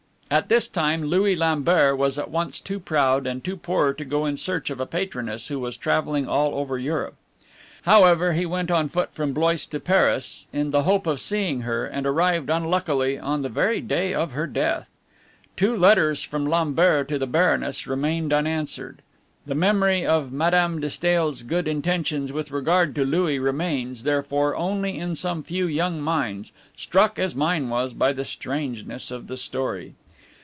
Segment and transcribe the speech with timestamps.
[0.33, 4.25] At this time Louis Lambert was at once too proud and too poor to go
[4.25, 7.15] in search of a patroness who was traveling all over Europe.
[7.81, 11.85] However, he went on foot from Blois to Paris in the hope of seeing her,
[11.85, 14.87] and arrived, unluckily, on the very day of her death.
[15.57, 19.01] Two letters from Lambert to the Baroness remained unanswered.
[19.45, 24.97] The memory of Madame de Stael's good intentions with regard to Louis remains, therefore, only
[24.97, 29.95] in some few young minds, struck, as mine was, by the strangeness of the story.